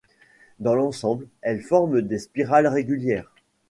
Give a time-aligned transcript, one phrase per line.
[0.59, 3.29] Dans l'ensemble, elles forment des spirales régulières.